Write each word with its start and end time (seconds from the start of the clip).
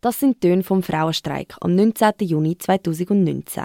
Das 0.00 0.20
sind 0.20 0.40
Töne 0.40 0.62
vom 0.62 0.84
Frauenstreik 0.84 1.56
am 1.60 1.74
19. 1.74 2.12
Juni 2.20 2.56
2019. 2.56 3.64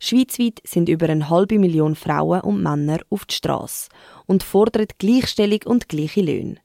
Schweizweit 0.00 0.60
sind 0.64 0.88
über 0.88 1.08
eine 1.08 1.30
halbe 1.30 1.60
Million 1.60 1.94
Frauen 1.94 2.40
und 2.40 2.60
Männer 2.60 2.98
auf 3.10 3.24
die 3.26 3.36
Straße 3.36 3.88
und 4.26 4.42
fordern 4.42 4.88
Gleichstellung 4.98 5.60
und 5.66 5.88
gleiche 5.88 6.20
Löhne. 6.20 6.56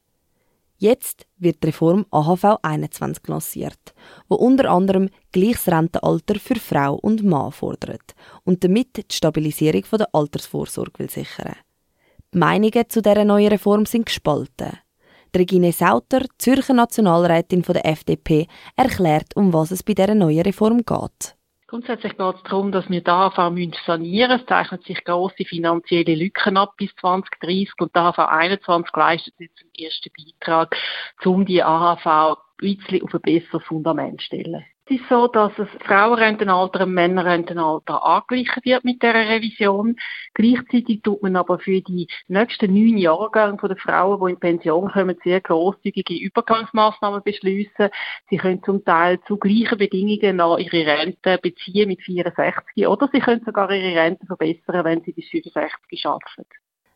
Jetzt 0.80 1.28
wird 1.38 1.62
die 1.62 1.68
Reform 1.68 2.08
AHV 2.10 2.58
21 2.64 3.28
lanciert, 3.28 3.94
wo 4.30 4.36
unter 4.36 4.72
anderem 4.72 5.10
gleiches 5.32 5.68
Rentenalter 5.68 6.40
für 6.40 6.56
Frau 6.56 6.96
und 6.96 7.24
Mann 7.24 7.52
fordert 7.52 8.16
und 8.46 8.64
damit 8.64 8.98
die 8.98 9.16
Stabilisierung 9.16 9.84
der 9.92 10.08
Altersvorsorge 10.14 10.98
will 10.98 11.10
sichern. 11.12 11.56
Die 12.34 12.38
Meinungen 12.40 12.90
zu 12.90 13.04
dieser 13.04 13.26
neuen 13.26 13.50
Reform 13.50 13.86
sind 13.86 14.08
gespalten. 14.08 14.80
Regine 15.36 15.72
Sauter, 15.72 16.26
Zürcher 16.38 16.74
Nationalrätin 16.74 17.62
der 17.62 17.86
FDP, 17.86 18.48
erklärt, 18.76 19.36
um 19.36 19.54
was 19.54 19.72
es 19.72 19.84
bei 19.84 19.94
dieser 19.94 20.16
neuen 20.16 20.42
Reform 20.42 20.86
geht. 20.86 21.36
Grundsätzlich 21.68 22.18
geht 22.18 22.36
es 22.36 22.44
darum, 22.44 22.72
dass 22.72 22.90
wir 22.90 23.02
die 23.02 23.10
AHV 23.10 23.52
sanieren. 23.86 24.40
Es 24.40 24.46
zeichnen 24.46 24.80
sich 24.88 25.04
grosse 25.04 25.44
finanzielle 25.44 26.16
Lücken 26.16 26.56
ab 26.56 26.76
bis 26.78 26.96
2030 27.02 27.74
und 27.80 27.94
die 27.94 28.00
AHV 28.00 28.20
21 28.20 28.96
leistet 28.96 29.34
jetzt 29.38 29.60
den 29.60 29.86
ersten 29.86 30.10
Beitrag, 30.16 30.78
um 31.26 31.46
die 31.46 31.62
AHV 31.62 32.38
ein 32.62 32.78
bisschen 32.78 33.04
auf 33.04 33.14
ein 33.14 33.22
besseres 33.22 33.64
Fundament 33.64 34.22
stellen. 34.22 34.66
Es 34.90 35.02
ist 35.02 35.10
so, 35.10 35.28
dass 35.28 35.52
das 35.58 35.68
Frauenrentenalter 35.86 36.86
und 36.86 36.94
Männerrentenalter 36.94 38.06
angeglichen 38.06 38.64
wird 38.64 38.86
mit 38.86 39.04
der 39.04 39.16
Revision. 39.16 39.98
Gleichzeitig 40.34 41.02
tut 41.02 41.22
man 41.22 41.36
aber 41.36 41.60
für 41.60 41.82
die 41.82 42.08
nächsten 42.30 42.74
neun 42.74 42.98
Jahrgänge 42.98 43.58
den 43.58 43.76
Frauen, 43.76 44.26
die 44.26 44.32
in 44.32 44.40
Pension 44.40 44.90
kommen, 44.90 45.18
sehr 45.26 45.42
grosszügige 45.42 46.14
Übergangsmaßnahmen 46.14 47.22
beschließen. 47.22 47.90
Sie 48.30 48.38
können 48.38 48.64
zum 48.64 48.86
Teil 48.86 49.20
zu 49.28 49.36
gleichen 49.36 49.78
Bedingungen 49.78 50.38
noch 50.38 50.58
ihre 50.58 50.88
Rente 50.88 51.38
beziehen 51.38 51.90
mit 51.90 52.02
64 52.04 52.88
oder 52.88 53.10
sie 53.12 53.20
können 53.20 53.44
sogar 53.46 53.70
ihre 53.70 54.00
Rente 54.00 54.26
verbessern, 54.26 54.86
wenn 54.86 55.02
sie 55.04 55.12
bis 55.12 55.28
65 55.28 56.06
arbeiten. 56.06 56.46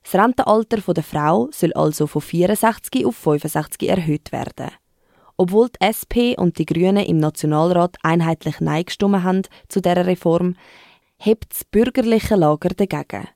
Das 0.02 0.16
Rentenalter 0.16 0.94
der 0.94 1.03
Frau 1.03 1.50
soll 1.52 1.73
also 1.73 2.08
von 2.08 2.22
64 2.22 3.06
auf 3.06 3.18
65 3.18 3.90
erhöht 3.90 4.31
werden. 4.31 4.72
Obwohl 5.42 5.70
die 5.70 5.81
SP 5.81 6.38
und 6.38 6.59
die 6.59 6.67
Grünen 6.67 7.03
im 7.03 7.17
Nationalrat 7.17 7.97
einheitlich 8.03 8.59
Nein 8.59 8.86
gestimmt 8.86 9.23
haben 9.23 9.42
zu 9.70 9.81
dieser 9.81 10.06
Reform, 10.06 10.56
hebt 11.17 11.52
das 11.52 11.64
bürgerliche 11.64 12.36
Lager 12.36 12.70
dagegen. 12.70 13.28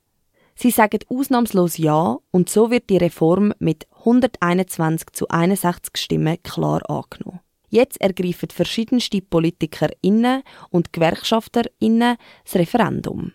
Sie 0.54 0.70
sagen 0.70 1.00
ausnahmslos 1.10 1.78
Ja 1.80 2.20
und 2.30 2.48
so 2.48 2.70
wird 2.70 2.92
die 2.92 2.98
Reform 2.98 3.56
mit 3.58 3.88
121 4.02 5.14
zu 5.14 5.30
61 5.30 5.98
Stimmen 5.98 6.38
klar 6.44 6.88
angenommen. 6.88 7.40
Jetzt 7.70 8.00
ergreifen 8.00 8.50
verschiedenste 8.52 9.24
PolitikerInnen 9.24 10.44
und 10.70 10.94
GewerkschafterInnen 10.94 12.18
das 12.44 12.56
Referendum. 12.56 13.32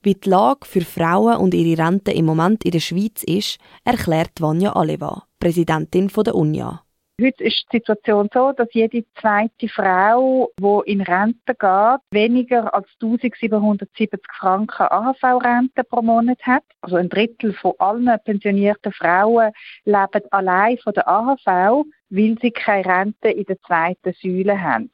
Wie 0.00 0.14
die 0.14 0.30
Lage 0.30 0.64
für 0.66 0.80
Frauen 0.80 1.36
und 1.36 1.52
ihre 1.52 1.84
Rente 1.84 2.12
im 2.12 2.24
Moment 2.24 2.64
in 2.64 2.70
der 2.70 2.80
Schweiz 2.80 3.22
ist, 3.24 3.58
erklärt 3.84 4.40
Vanja 4.40 4.72
Aleva, 4.72 5.24
Präsidentin 5.38 6.08
der 6.08 6.34
UNIA. 6.34 6.85
Heute 7.18 7.44
ist 7.44 7.64
die 7.72 7.78
Situation 7.78 8.28
so, 8.30 8.52
dass 8.52 8.68
jede 8.74 9.02
zweite 9.18 9.68
Frau, 9.68 10.50
die 10.60 10.92
in 10.92 11.00
Rente 11.00 11.54
geht, 11.54 12.00
weniger 12.10 12.74
als 12.74 12.88
1770 13.00 14.20
Franken 14.38 14.82
AHV-Rente 14.82 15.82
pro 15.84 16.02
Monat 16.02 16.42
hat. 16.42 16.64
Also 16.82 16.96
ein 16.96 17.08
Drittel 17.08 17.54
von 17.54 17.72
allen 17.78 18.10
pensionierten 18.22 18.92
Frauen 18.92 19.52
leben 19.86 20.30
allein 20.30 20.76
von 20.76 20.92
der 20.92 21.08
AHV, 21.08 21.86
weil 22.10 22.36
sie 22.42 22.50
keine 22.50 22.84
Rente 22.84 23.30
in 23.30 23.44
der 23.44 23.62
zweiten 23.62 24.12
Säule 24.20 24.60
haben. 24.60 24.90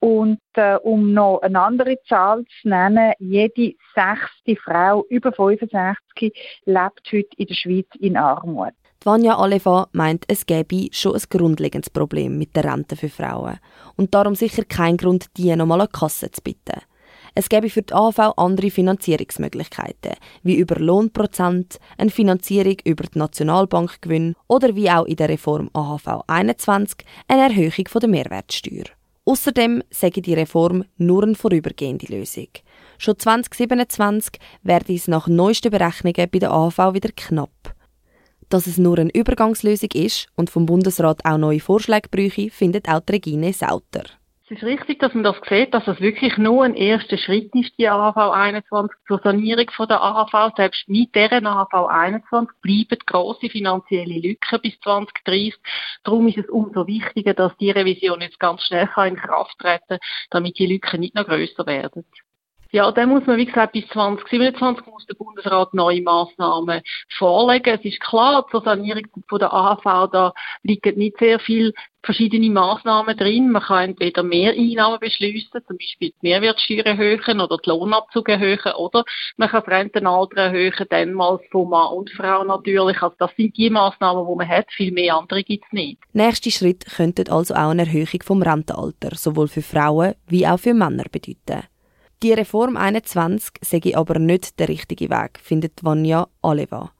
Und 0.00 0.40
äh, 0.54 0.74
um 0.74 1.12
noch 1.12 1.40
eine 1.42 1.60
andere 1.60 2.02
Zahl 2.08 2.44
zu 2.60 2.68
nennen, 2.68 3.12
jede 3.20 3.76
sechste 3.94 4.60
Frau 4.60 5.04
über 5.08 5.30
65 5.30 6.32
lebt 6.64 7.12
heute 7.12 7.36
in 7.36 7.46
der 7.46 7.54
Schweiz 7.54 7.86
in 8.00 8.16
Armut. 8.16 8.74
Vanja 9.04 9.36
Aleva 9.36 9.88
meint, 9.92 10.24
es 10.28 10.46
gäbe 10.46 10.88
schon 10.90 11.14
ein 11.14 11.22
grundlegendes 11.28 11.90
Problem 11.90 12.38
mit 12.38 12.56
der 12.56 12.64
Rente 12.64 12.96
für 12.96 13.10
Frauen 13.10 13.58
und 13.96 14.14
darum 14.14 14.34
sicher 14.34 14.64
kein 14.64 14.96
Grund, 14.96 15.26
die 15.36 15.54
nochmal 15.54 15.82
an 15.82 15.88
die 15.92 15.98
Kasse 15.98 16.30
zu 16.30 16.40
bitten. 16.40 16.80
Es 17.34 17.50
gäbe 17.50 17.68
für 17.68 17.82
die 17.82 17.92
AV 17.92 18.32
andere 18.38 18.70
Finanzierungsmöglichkeiten, 18.70 20.14
wie 20.42 20.56
über 20.56 20.76
Lohnprozent, 20.76 21.78
eine 21.98 22.08
Finanzierung 22.08 22.76
über 22.84 23.04
die 23.04 23.18
Nationalbankgewinn 23.18 24.36
oder 24.48 24.74
wie 24.74 24.90
auch 24.90 25.04
in 25.04 25.16
der 25.16 25.28
Reform 25.28 25.68
AHV 25.74 26.22
21 26.26 27.04
eine 27.28 27.42
Erhöhung 27.42 27.84
der 28.00 28.08
Mehrwertsteuer. 28.08 28.84
Außerdem 29.26 29.82
sage 29.90 30.22
die 30.22 30.34
Reform 30.34 30.84
nur 30.96 31.24
eine 31.24 31.34
vorübergehende 31.34 32.06
Lösung. 32.06 32.48
Schon 32.96 33.18
2027 33.18 34.38
werde 34.62 34.94
es 34.94 35.08
nach 35.08 35.28
neuesten 35.28 35.70
Berechnungen 35.70 36.30
bei 36.30 36.38
der 36.38 36.52
AHV 36.52 36.94
wieder 36.94 37.10
knapp. 37.14 37.74
Dass 38.48 38.66
es 38.66 38.78
nur 38.78 38.98
eine 38.98 39.10
Übergangslösung 39.14 39.90
ist 39.94 40.28
und 40.36 40.50
vom 40.50 40.66
Bundesrat 40.66 41.24
auch 41.24 41.38
neue 41.38 41.60
Vorschläge 41.60 42.08
bräuchte, 42.08 42.50
findet 42.50 42.88
auch 42.88 43.02
Regine 43.10 43.52
Sauter. 43.52 44.04
Es 44.46 44.58
ist 44.58 44.62
richtig, 44.62 44.98
dass 44.98 45.14
man 45.14 45.24
das 45.24 45.36
sieht, 45.48 45.72
dass 45.72 45.88
es 45.88 46.02
wirklich 46.02 46.36
nur 46.36 46.64
ein 46.64 46.74
erster 46.74 47.16
Schritt 47.16 47.54
ist, 47.54 47.78
die 47.78 47.88
AHV 47.88 48.18
21 48.18 48.94
zur 49.08 49.18
Sanierung 49.24 49.70
von 49.70 49.88
der 49.88 50.02
AHV. 50.02 50.54
Selbst 50.54 50.86
mit 50.86 51.14
deren 51.14 51.46
AHV 51.46 51.72
21 51.88 52.54
bleiben 52.60 52.98
grosse 53.06 53.48
finanzielle 53.48 54.20
Lücken 54.20 54.60
bis 54.60 54.78
2030. 54.80 55.54
Darum 56.02 56.28
ist 56.28 56.36
es 56.36 56.50
umso 56.50 56.86
wichtiger, 56.86 57.32
dass 57.32 57.56
die 57.56 57.70
Revision 57.70 58.20
jetzt 58.20 58.38
ganz 58.38 58.62
schnell 58.64 58.86
in 59.06 59.16
Kraft 59.16 59.58
treten 59.58 59.82
kann, 59.88 59.98
damit 60.28 60.58
die 60.58 60.66
Lücken 60.66 61.00
nicht 61.00 61.14
noch 61.14 61.26
grösser 61.26 61.64
werden. 61.64 62.04
Ja, 62.74 62.90
dann 62.90 63.10
muss 63.10 63.24
man, 63.24 63.36
wie 63.36 63.44
gesagt, 63.44 63.74
bis 63.74 63.86
2027 63.90 64.84
muss 64.86 65.06
der 65.06 65.14
Bundesrat 65.14 65.72
neue 65.74 66.02
Massnahmen 66.02 66.82
vorlegen. 67.16 67.78
Es 67.78 67.84
ist 67.84 68.00
klar, 68.00 68.44
zur 68.50 68.62
Sanierung 68.64 69.04
von 69.28 69.38
der 69.38 69.52
AHV, 69.52 70.10
da 70.10 70.32
liegen 70.64 70.98
nicht 70.98 71.16
sehr 71.18 71.38
viele 71.38 71.72
verschiedene 72.02 72.50
Massnahmen 72.50 73.16
drin. 73.16 73.52
Man 73.52 73.62
kann 73.62 73.90
entweder 73.90 74.24
mehr 74.24 74.54
Einnahmen 74.54 74.98
beschließen, 74.98 75.60
zum 75.68 75.78
Beispiel 75.78 76.10
die 76.10 76.28
Mehrwertsteuer 76.28 76.84
erhöhen 76.84 77.40
oder 77.40 77.58
die 77.64 77.70
Lohnabzüge 77.70 78.32
erhöhen, 78.32 78.74
oder 78.76 79.04
man 79.36 79.50
kann 79.50 79.62
das 79.64 79.72
Rentenalter 79.72 80.36
erhöhen, 80.38 80.86
dann 80.90 81.12
mal 81.12 81.38
von 81.52 81.68
Mann 81.68 81.92
und 81.92 82.10
Frau 82.10 82.42
natürlich. 82.42 83.00
Also 83.00 83.14
das 83.20 83.30
sind 83.36 83.56
die 83.56 83.70
Massnahmen, 83.70 84.26
die 84.28 84.34
man 84.34 84.48
hat. 84.48 84.66
Viel 84.72 84.90
mehr 84.90 85.16
andere 85.16 85.44
gibt 85.44 85.64
es 85.64 85.72
nicht. 85.72 86.00
Nächster 86.12 86.50
Schritt 86.50 86.86
könnte 86.86 87.30
also 87.30 87.54
auch 87.54 87.70
eine 87.70 87.82
Erhöhung 87.82 88.20
vom 88.24 88.42
Rentenalter, 88.42 89.14
sowohl 89.14 89.46
für 89.46 89.62
Frauen 89.62 90.16
wie 90.26 90.44
auch 90.44 90.58
für 90.58 90.74
Männer 90.74 91.04
bedeuten. 91.08 91.68
Die 92.24 92.32
Reform 92.32 92.78
21 92.78 93.56
sei 93.60 93.94
aber 93.94 94.18
nicht 94.18 94.58
der 94.58 94.70
richtige 94.70 95.10
Weg, 95.10 95.38
findet 95.38 95.84
Vanya 95.84 96.26
Aleva. 96.40 96.90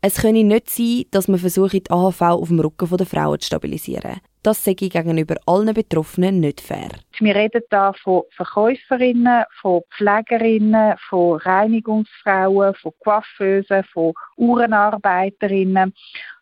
Es 0.00 0.20
könne 0.20 0.42
nicht 0.42 0.70
sein, 0.70 1.04
dass 1.12 1.28
man 1.28 1.38
versuche, 1.38 1.80
die 1.80 1.88
AHV 1.88 2.20
auf 2.20 2.48
dem 2.48 2.58
Rücken 2.58 2.96
der 2.96 3.06
Frauen 3.06 3.38
zu 3.38 3.46
stabilisieren. 3.46 4.20
Das 4.42 4.64
sei 4.64 4.74
gegenüber 4.74 5.36
allen 5.46 5.72
Betroffenen 5.72 6.40
nicht 6.40 6.60
fair. 6.60 6.88
Wir 7.20 7.36
reden 7.36 7.62
hier 7.70 7.94
von 8.02 8.22
Verkäuferinnen, 8.30 9.44
von 9.60 9.82
Pflegerinnen, 9.96 10.96
von 11.08 11.38
Reinigungsfrauen, 11.38 12.74
von 12.74 12.92
Coiffeusen, 13.04 13.84
von 13.84 14.14
Uhrenarbeiterinnen, 14.36 15.94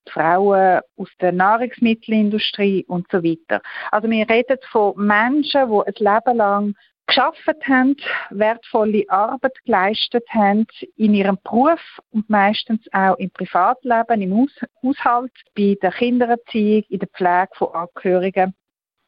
Frauen 0.08 0.80
aus 0.96 1.10
der 1.20 1.32
Nahrungsmittelindustrie 1.32 2.86
und 2.88 3.06
so 3.12 3.22
weiter. 3.22 3.60
Also 3.90 4.08
wir 4.08 4.26
reden 4.30 4.56
von 4.72 4.94
Menschen, 4.96 5.68
die 5.68 5.76
ein 5.76 5.92
Leben 5.98 6.36
lang 6.38 6.74
geschafft 7.10 7.68
haben, 7.68 7.96
wertvolle 8.30 9.04
Arbeit 9.08 9.54
geleistet 9.64 10.24
haben 10.30 10.66
in 10.96 11.14
ihrem 11.14 11.38
Beruf 11.42 11.80
und 12.10 12.30
meistens 12.30 12.80
auch 12.92 13.16
im 13.16 13.30
Privatleben, 13.30 14.22
im 14.22 14.48
Haushalt, 14.82 15.32
bei 15.56 15.76
der 15.82 15.90
Kindererziehung, 15.90 16.84
in 16.88 16.98
der 17.00 17.08
Pflege 17.08 17.48
von 17.54 17.74
Angehörigen. 17.74 18.54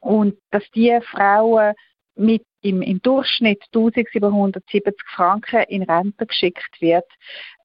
Und 0.00 0.36
dass 0.50 0.68
die 0.74 0.98
Frauen 1.02 1.74
mit 2.16 2.42
im, 2.60 2.82
im 2.82 3.00
Durchschnitt 3.02 3.62
1770 3.74 4.94
Franken 5.14 5.62
in 5.68 5.82
Rente 5.84 6.26
geschickt 6.26 6.80
wird, 6.80 7.06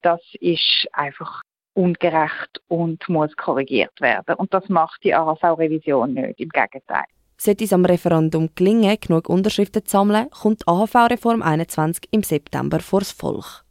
das 0.04 0.22
ist 0.40 0.88
einfach 0.94 1.42
ungerecht 1.74 2.62
und 2.68 3.08
muss 3.10 3.36
korrigiert 3.36 4.00
werden. 4.02 4.36
Und 4.36 4.54
das 4.54 4.68
macht 4.70 5.04
die 5.04 5.14
AHV-Revision 5.14 6.14
nicht, 6.14 6.40
im 6.40 6.50
Gegenteil. 6.50 7.06
Sollte 7.40 7.66
es 7.66 7.74
am 7.74 7.86
Referendum 7.86 8.50
gelingen, 8.56 8.98
genug 9.00 9.30
Unterschriften 9.30 9.86
zu 9.86 9.92
sammeln, 9.92 10.30
kommt 10.32 10.62
die 10.62 10.68
AHV-Reform 10.68 11.44
21 11.44 12.10
im 12.12 12.24
September 12.24 12.80
vors 12.80 13.12
Volk. 13.12 13.64